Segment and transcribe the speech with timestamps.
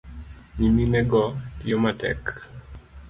[0.59, 1.21] Nyiminego
[1.57, 2.21] tiyo matek